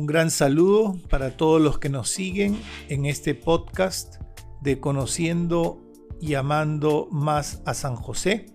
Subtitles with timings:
[0.00, 2.58] Un gran saludo para todos los que nos siguen
[2.88, 4.14] en este podcast
[4.62, 5.78] de Conociendo
[6.22, 8.46] y Amando más a San José.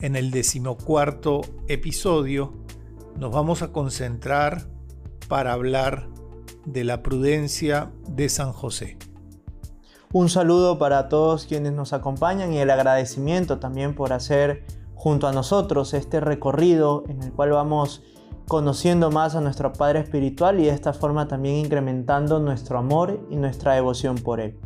[0.00, 2.54] En el decimocuarto episodio
[3.16, 4.66] nos vamos a concentrar
[5.28, 6.08] para hablar
[6.66, 8.98] de la prudencia de San José.
[10.12, 14.66] Un saludo para todos quienes nos acompañan y el agradecimiento también por hacer
[14.96, 18.02] junto a nosotros este recorrido en el cual vamos
[18.46, 23.36] conociendo más a nuestro Padre Espiritual y de esta forma también incrementando nuestro amor y
[23.36, 24.56] nuestra devoción por Él.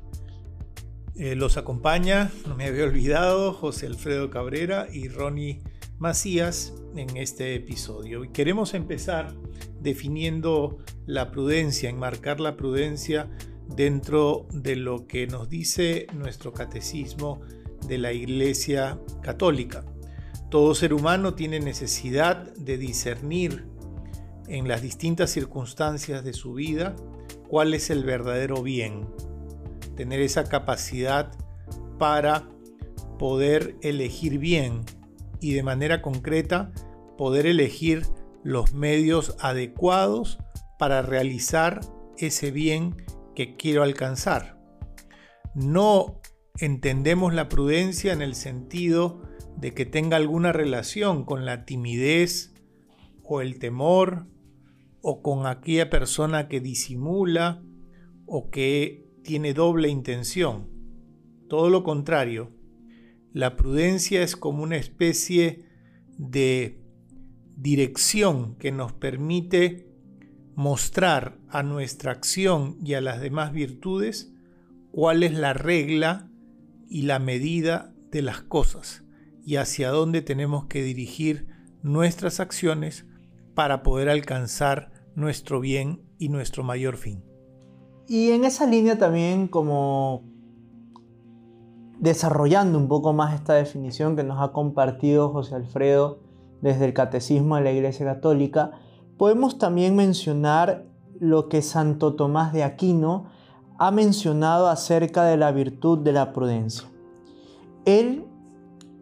[1.15, 5.61] Eh, los acompaña, no me había olvidado, José Alfredo Cabrera y Ronnie
[5.99, 8.23] Macías en este episodio.
[8.33, 9.35] Queremos empezar
[9.81, 13.29] definiendo la prudencia, enmarcar la prudencia
[13.67, 17.41] dentro de lo que nos dice nuestro catecismo
[17.87, 19.85] de la Iglesia Católica.
[20.51, 23.67] Todo ser humano tiene necesidad de discernir
[24.47, 26.97] en las distintas circunstancias de su vida
[27.49, 29.07] cuál es el verdadero bien.
[29.95, 31.33] Tener esa capacidad
[31.99, 32.49] para
[33.19, 34.85] poder elegir bien
[35.41, 36.73] y de manera concreta
[37.19, 38.07] poder elegir
[38.43, 40.39] los medios adecuados
[40.79, 41.81] para realizar
[42.17, 42.97] ese bien
[43.35, 44.59] que quiero alcanzar.
[45.55, 46.21] No
[46.59, 49.28] entendemos la prudencia en el sentido
[49.61, 52.55] de que tenga alguna relación con la timidez
[53.25, 54.27] o el temor
[55.03, 57.63] o con aquella persona que disimula
[58.27, 60.69] o que tiene doble intención.
[61.49, 62.53] Todo lo contrario,
[63.33, 65.65] la prudencia es como una especie
[66.19, 66.81] de
[67.57, 69.89] dirección que nos permite
[70.55, 74.33] mostrar a nuestra acción y a las demás virtudes
[74.93, 76.31] cuál es la regla
[76.89, 79.05] y la medida de las cosas
[79.49, 81.49] y hacia dónde tenemos que dirigir
[81.83, 83.07] nuestras acciones
[83.55, 87.25] para poder alcanzar nuestro bien y nuestro mayor fin.
[88.07, 90.23] Y en esa línea también como
[91.99, 96.19] desarrollando un poco más esta definición que nos ha compartido José Alfredo
[96.61, 98.73] desde el Catecismo de la Iglesia Católica,
[99.17, 100.85] podemos también mencionar
[101.21, 103.31] lo que Santo Tomás de Aquino
[103.79, 106.87] ha mencionado acerca de la virtud de la prudencia.
[107.87, 108.28] Él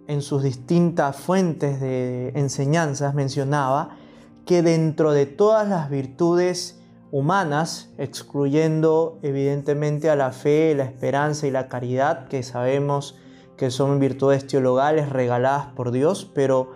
[0.09, 3.97] en sus distintas fuentes de enseñanzas mencionaba
[4.45, 6.81] que dentro de todas las virtudes
[7.11, 13.17] humanas, excluyendo evidentemente a la fe, la esperanza y la caridad, que sabemos
[13.57, 16.73] que son virtudes teologales regaladas por Dios, pero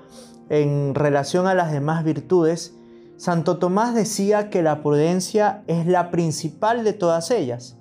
[0.48, 2.74] en relación a las demás virtudes,
[3.16, 7.76] Santo Tomás decía que la prudencia es la principal de todas ellas.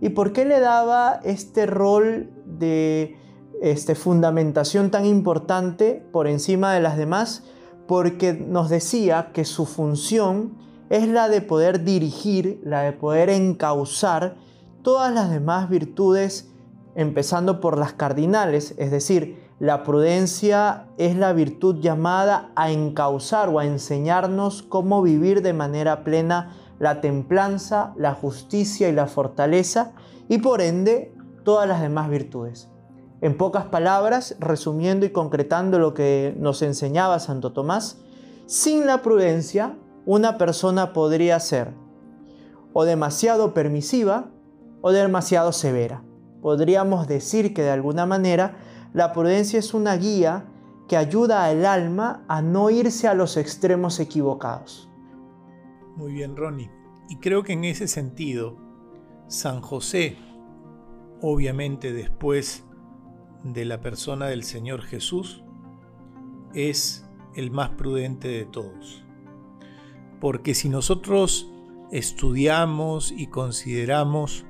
[0.00, 3.16] ¿Y por qué le daba este rol de
[3.64, 7.44] este, fundamentación tan importante por encima de las demás
[7.86, 10.58] porque nos decía que su función
[10.90, 14.36] es la de poder dirigir, la de poder encauzar
[14.82, 16.50] todas las demás virtudes,
[16.94, 23.60] empezando por las cardinales, es decir, la prudencia es la virtud llamada a encauzar o
[23.60, 29.92] a enseñarnos cómo vivir de manera plena la templanza, la justicia y la fortaleza,
[30.28, 31.14] y por ende
[31.44, 32.68] todas las demás virtudes.
[33.24, 37.96] En pocas palabras, resumiendo y concretando lo que nos enseñaba Santo Tomás,
[38.44, 41.72] sin la prudencia una persona podría ser
[42.74, 44.26] o demasiado permisiva
[44.82, 46.02] o demasiado severa.
[46.42, 48.58] Podríamos decir que de alguna manera
[48.92, 50.44] la prudencia es una guía
[50.86, 54.90] que ayuda al alma a no irse a los extremos equivocados.
[55.96, 56.70] Muy bien, Ronnie.
[57.08, 58.58] Y creo que en ese sentido,
[59.28, 60.18] San José,
[61.22, 62.64] obviamente después
[63.44, 65.44] de la persona del Señor Jesús
[66.54, 69.04] es el más prudente de todos.
[70.20, 71.50] Porque si nosotros
[71.92, 74.46] estudiamos y consideramos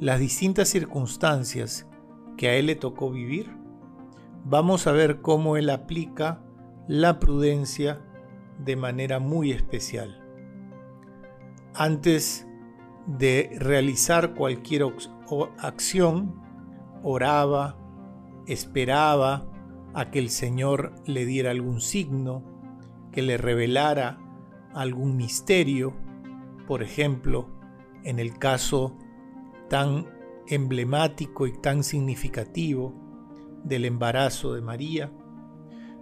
[0.00, 1.88] las distintas circunstancias
[2.36, 3.56] que a Él le tocó vivir,
[4.44, 6.42] vamos a ver cómo Él aplica
[6.88, 8.00] la prudencia
[8.58, 10.20] de manera muy especial.
[11.74, 12.46] Antes
[13.06, 14.84] de realizar cualquier
[15.58, 16.40] acción,
[17.02, 17.83] oraba,
[18.46, 19.46] esperaba
[19.94, 22.42] a que el Señor le diera algún signo,
[23.12, 24.18] que le revelara
[24.74, 25.94] algún misterio,
[26.66, 27.48] por ejemplo,
[28.02, 28.96] en el caso
[29.68, 30.06] tan
[30.48, 32.94] emblemático y tan significativo
[33.64, 35.12] del embarazo de María.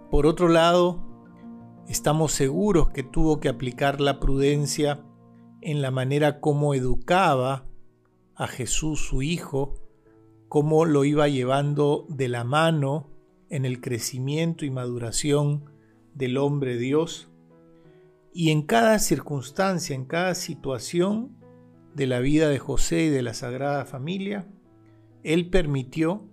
[0.09, 1.03] Por otro lado,
[1.87, 5.05] estamos seguros que tuvo que aplicar la prudencia
[5.61, 7.65] en la manera como educaba
[8.35, 9.75] a Jesús su Hijo,
[10.53, 13.09] cómo lo iba llevando de la mano
[13.49, 15.65] en el crecimiento y maduración
[16.13, 17.27] del hombre Dios.
[18.31, 21.35] Y en cada circunstancia, en cada situación
[21.95, 24.47] de la vida de José y de la Sagrada Familia,
[25.23, 26.29] Él permitió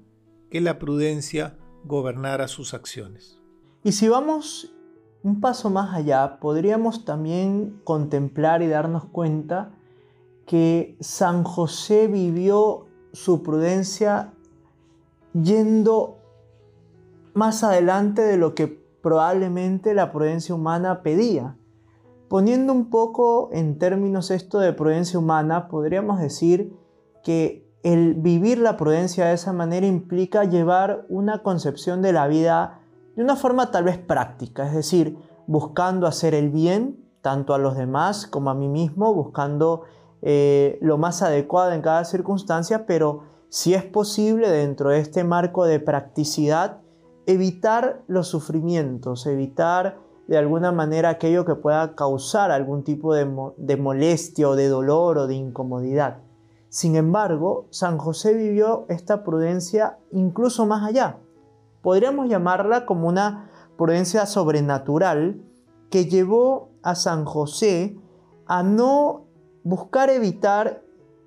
[0.51, 1.57] que la prudencia
[1.87, 3.41] gobernara sus acciones.
[3.85, 4.75] Y si vamos
[5.23, 9.73] un paso más allá, podríamos también contemplar y darnos cuenta
[10.47, 14.33] que San José vivió su prudencia
[15.33, 16.19] yendo
[17.35, 18.67] más adelante de lo que
[19.03, 21.57] probablemente la prudencia humana pedía.
[22.29, 26.77] Poniendo un poco en términos esto de prudencia humana, podríamos decir
[27.25, 32.81] que el vivir la prudencia de esa manera implica llevar una concepción de la vida
[33.17, 37.77] de una forma tal vez práctica, es decir, buscando hacer el bien tanto a los
[37.77, 39.83] demás como a mí mismo, buscando
[40.23, 45.65] eh, lo más adecuado en cada circunstancia, pero si es posible dentro de este marco
[45.65, 46.79] de practicidad,
[47.27, 53.77] evitar los sufrimientos, evitar de alguna manera aquello que pueda causar algún tipo de, de
[53.77, 56.19] molestia o de dolor o de incomodidad.
[56.69, 61.19] Sin embargo, San José vivió esta prudencia incluso más allá.
[61.83, 65.43] Podríamos llamarla como una prudencia sobrenatural
[65.91, 67.99] que llevó a San José
[68.47, 69.25] a no
[69.63, 70.83] buscar evitar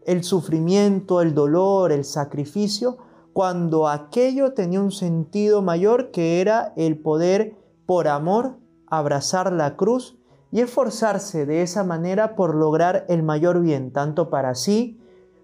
[0.06, 2.98] el sufrimiento, el dolor, el sacrificio,
[3.34, 8.58] cuando aquello tenía un sentido mayor que era el poder por amor
[8.88, 10.18] abrazar la cruz
[10.52, 15.00] y esforzarse de esa manera por lograr el mayor bien, tanto para sí,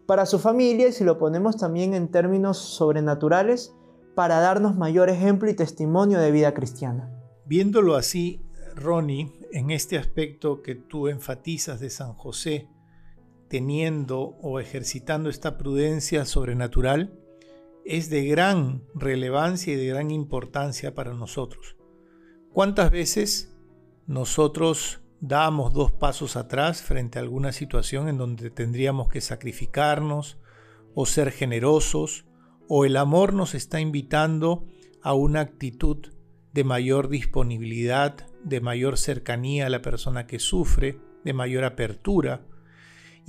[0.06, 3.74] para su familia y si lo ponemos también en términos sobrenaturales,
[4.14, 7.10] para darnos mayor ejemplo y testimonio de vida cristiana.
[7.46, 8.42] Viéndolo así,
[8.76, 12.68] Ronnie, en este aspecto que tú enfatizas de San José,
[13.50, 17.20] teniendo o ejercitando esta prudencia sobrenatural,
[17.84, 21.76] es de gran relevancia y de gran importancia para nosotros.
[22.54, 23.56] ¿Cuántas veces
[24.06, 30.38] nosotros damos dos pasos atrás frente a alguna situación en donde tendríamos que sacrificarnos
[30.94, 32.26] o ser generosos
[32.68, 34.66] o el amor nos está invitando
[35.02, 36.08] a una actitud
[36.54, 42.46] de mayor disponibilidad, de mayor cercanía a la persona que sufre, de mayor apertura?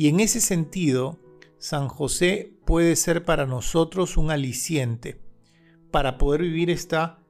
[0.01, 1.19] Y en ese sentido,
[1.59, 5.21] San José puede ser para nosotros un aliciente
[5.91, 7.23] para poder vivir esta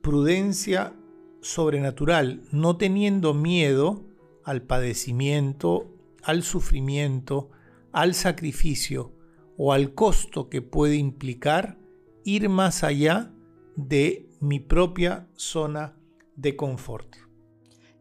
[0.00, 0.94] prudencia
[1.40, 4.06] sobrenatural, no teniendo miedo
[4.44, 5.92] al padecimiento,
[6.22, 7.50] al sufrimiento,
[7.90, 9.12] al sacrificio
[9.56, 11.80] o al costo que puede implicar
[12.22, 13.34] ir más allá
[13.74, 15.96] de mi propia zona
[16.36, 17.27] de confort.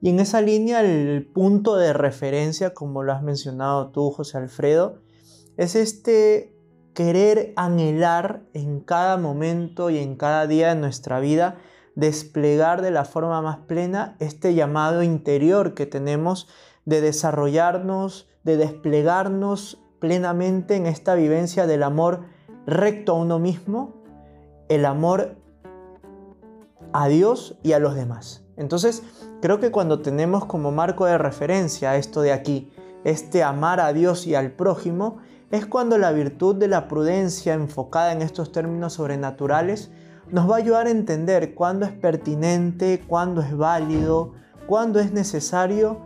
[0.02, 5.00] Y en esa línea el punto de referencia, como lo has mencionado tú, José Alfredo,
[5.58, 6.54] es este
[6.94, 11.58] querer anhelar en cada momento y en cada día de nuestra vida
[11.96, 16.48] desplegar de la forma más plena este llamado interior que tenemos
[16.86, 22.26] de desarrollarnos, de desplegarnos plenamente en esta vivencia del amor
[22.66, 23.96] recto a uno mismo,
[24.70, 25.38] el amor
[26.94, 28.47] a Dios y a los demás.
[28.58, 29.04] Entonces,
[29.42, 32.72] creo que cuando tenemos como marco de referencia esto de aquí,
[33.04, 35.20] este amar a Dios y al prójimo,
[35.52, 39.92] es cuando la virtud de la prudencia enfocada en estos términos sobrenaturales
[40.30, 44.34] nos va a ayudar a entender cuándo es pertinente, cuándo es válido,
[44.66, 46.00] cuándo es necesario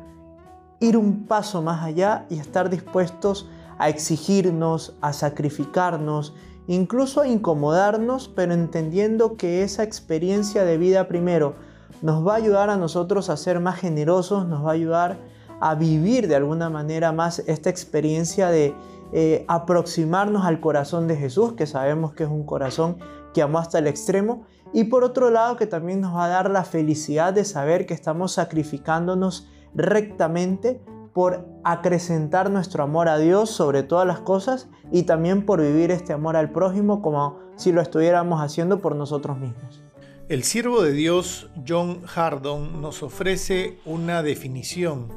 [0.80, 3.50] ir un paso más allá y estar dispuestos
[3.80, 6.36] a exigirnos, a sacrificarnos,
[6.68, 11.56] incluso a incomodarnos, pero entendiendo que esa experiencia de vida primero
[12.02, 15.18] nos va a ayudar a nosotros a ser más generosos, nos va a ayudar
[15.60, 18.74] a vivir de alguna manera más esta experiencia de
[19.14, 22.98] eh, aproximarnos al corazón de Jesús, que sabemos que es un corazón
[23.34, 26.50] que amó hasta el extremo, y por otro lado que también nos va a dar
[26.50, 30.82] la felicidad de saber que estamos sacrificándonos rectamente
[31.14, 36.14] por acrecentar nuestro amor a Dios sobre todas las cosas y también por vivir este
[36.14, 39.91] amor al prójimo como si lo estuviéramos haciendo por nosotros mismos.
[40.32, 45.10] El siervo de Dios John Hardon nos ofrece una definición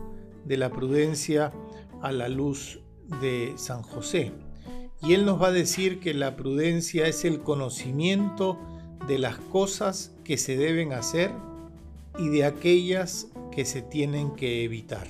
[0.45, 1.53] de la prudencia
[2.03, 2.81] a la luz
[3.21, 4.33] de San José.
[5.01, 8.59] Y él nos va a decir que la prudencia es el conocimiento
[9.07, 11.31] de las cosas que se deben hacer
[12.19, 15.07] y de aquellas que se tienen que evitar.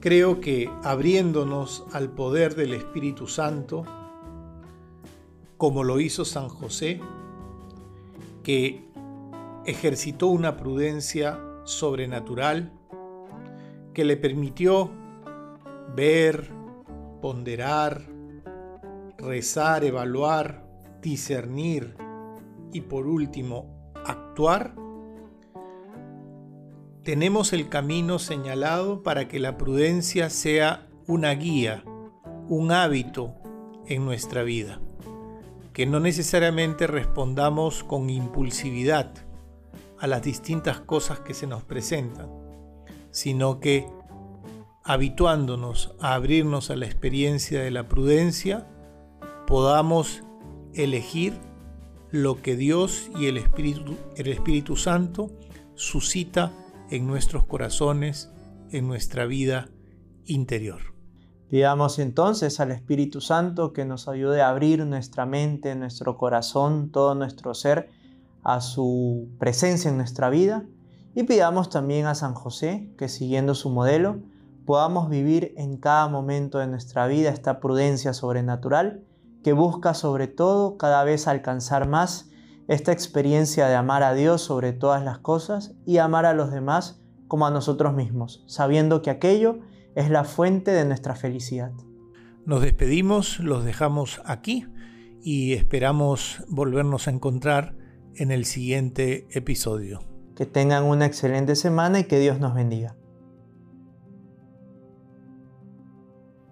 [0.00, 3.86] Creo que abriéndonos al poder del Espíritu Santo,
[5.56, 7.00] como lo hizo San José,
[8.42, 8.84] que
[9.64, 12.72] ejercitó una prudencia sobrenatural
[13.94, 14.90] que le permitió
[15.94, 16.50] ver,
[17.20, 18.02] ponderar,
[19.18, 20.64] rezar, evaluar,
[21.00, 21.96] discernir
[22.72, 24.74] y por último actuar,
[27.02, 31.84] tenemos el camino señalado para que la prudencia sea una guía,
[32.48, 33.34] un hábito
[33.86, 34.80] en nuestra vida.
[35.72, 39.12] Que no necesariamente respondamos con impulsividad
[39.98, 42.28] a las distintas cosas que se nos presentan,
[43.10, 43.86] sino que
[44.84, 48.66] habituándonos a abrirnos a la experiencia de la prudencia,
[49.46, 50.22] podamos
[50.74, 51.34] elegir
[52.10, 55.30] lo que Dios y el Espíritu, el Espíritu Santo
[55.74, 56.52] suscita
[56.90, 58.30] en nuestros corazones,
[58.70, 59.68] en nuestra vida
[60.24, 60.91] interior.
[61.52, 67.14] Pidamos entonces al Espíritu Santo que nos ayude a abrir nuestra mente, nuestro corazón, todo
[67.14, 67.90] nuestro ser
[68.42, 70.64] a su presencia en nuestra vida.
[71.14, 74.16] Y pidamos también a San José que siguiendo su modelo
[74.64, 79.04] podamos vivir en cada momento de nuestra vida esta prudencia sobrenatural
[79.44, 82.30] que busca sobre todo cada vez alcanzar más
[82.66, 87.02] esta experiencia de amar a Dios sobre todas las cosas y amar a los demás
[87.28, 89.58] como a nosotros mismos, sabiendo que aquello
[89.94, 91.72] es la fuente de nuestra felicidad.
[92.44, 94.66] Nos despedimos, los dejamos aquí
[95.22, 97.76] y esperamos volvernos a encontrar
[98.16, 100.00] en el siguiente episodio.
[100.34, 102.96] Que tengan una excelente semana y que Dios nos bendiga.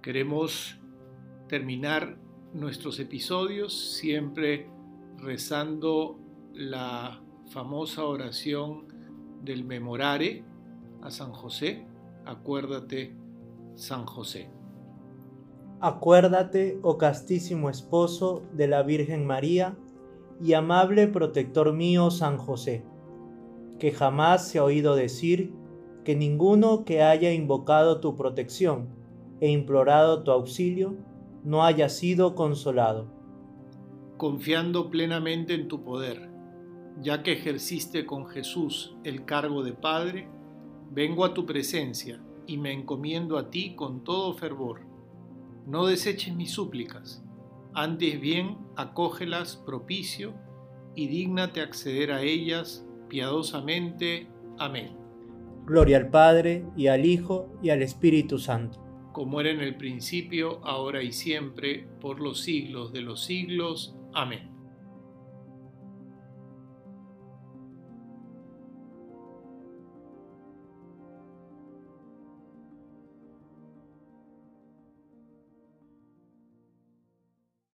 [0.02, 0.80] Queremos
[1.48, 2.18] terminar
[2.54, 4.70] nuestros episodios siempre
[5.18, 6.18] rezando
[6.54, 8.86] la famosa oración
[9.42, 10.44] del memorare
[11.02, 11.86] a San José.
[12.24, 13.14] Acuérdate,
[13.80, 14.50] San José.
[15.80, 19.74] Acuérdate, oh castísimo esposo de la Virgen María
[20.44, 22.84] y amable protector mío, San José,
[23.78, 25.54] que jamás se ha oído decir
[26.04, 28.90] que ninguno que haya invocado tu protección
[29.40, 30.96] e implorado tu auxilio
[31.42, 33.10] no haya sido consolado.
[34.18, 36.28] Confiando plenamente en tu poder,
[37.00, 40.28] ya que ejerciste con Jesús el cargo de Padre,
[40.90, 44.80] vengo a tu presencia y me encomiendo a ti con todo fervor.
[45.66, 47.24] No deseches mis súplicas,
[47.74, 50.34] antes bien acógelas propicio
[50.96, 54.26] y dígnate acceder a ellas piadosamente.
[54.58, 54.96] Amén.
[55.64, 60.60] Gloria al Padre y al Hijo y al Espíritu Santo como era en el principio,
[60.64, 63.96] ahora y siempre, por los siglos de los siglos.
[64.14, 64.49] Amén.